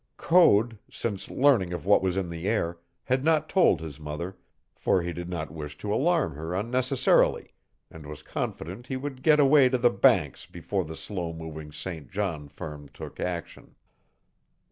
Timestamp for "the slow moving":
10.85-11.71